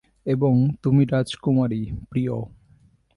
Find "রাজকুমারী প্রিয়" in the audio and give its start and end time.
1.05-2.33